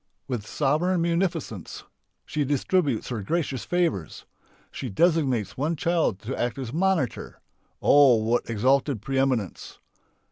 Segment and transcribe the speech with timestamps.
[0.27, 1.83] With sovereign munificence
[2.25, 4.25] she distributes her gracious favours.
[4.71, 7.39] She designates one child to act as "monitor"
[7.83, 9.77] (oh, what exalted pre eminence!)